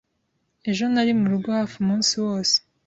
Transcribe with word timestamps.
Ejo 0.69 0.85
nari 0.93 1.11
murugo 1.19 1.47
hafi 1.57 1.75
umunsi 1.83 2.13
wose. 2.25 2.55